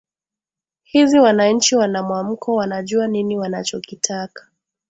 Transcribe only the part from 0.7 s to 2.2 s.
hizi wananchi wana